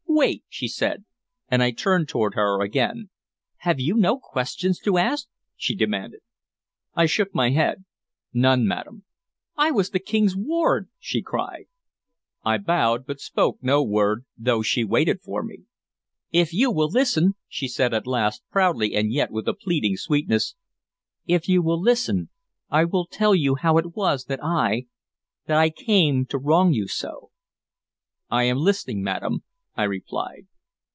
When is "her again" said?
2.35-3.09